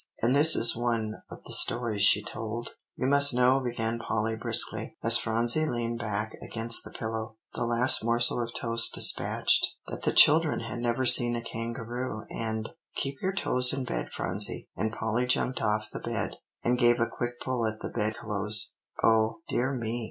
And 0.23 0.35
this 0.35 0.55
is 0.55 0.75
one 0.75 1.21
of 1.29 1.43
the 1.43 1.53
stories 1.53 2.01
she 2.01 2.23
told: 2.23 2.71
"You 2.95 3.05
must 3.05 3.35
know," 3.35 3.59
began 3.59 3.99
Polly 3.99 4.35
briskly, 4.35 4.97
as 5.03 5.19
Phronsie 5.19 5.67
leaned 5.67 5.99
back 5.99 6.33
against 6.41 6.83
the 6.83 6.89
pillow, 6.89 7.35
the 7.53 7.65
last 7.65 8.03
morsel 8.03 8.41
of 8.41 8.51
toast 8.55 8.95
despatched, 8.95 9.75
"that 9.89 10.01
the 10.01 10.11
children 10.11 10.61
had 10.61 10.79
never 10.79 11.05
seen 11.05 11.35
a 11.35 11.41
kangaroo, 11.43 12.25
and 12.31 12.69
keep 12.95 13.21
your 13.21 13.33
toes 13.33 13.73
in 13.73 13.83
bed 13.85 14.09
Phronsie;" 14.11 14.67
and 14.75 14.91
Polly 14.91 15.27
jumped 15.27 15.61
off 15.61 15.91
the 15.93 15.99
bed, 15.99 16.37
and 16.63 16.79
gave 16.79 16.99
a 16.99 17.05
quick 17.05 17.39
pull 17.39 17.67
at 17.67 17.79
the 17.81 17.91
bed 17.91 18.15
clothes, 18.17 18.73
"oh, 19.03 19.41
dear 19.49 19.71
me! 19.71 19.99